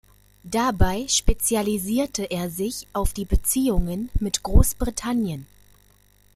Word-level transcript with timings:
Dabei 0.43 1.05
spezialisierte 1.07 2.23
er 2.31 2.49
sich 2.49 2.87
auf 2.91 3.13
die 3.13 3.25
Beziehungen 3.25 4.09
mit 4.19 4.41
Großbritannien. 4.41 5.45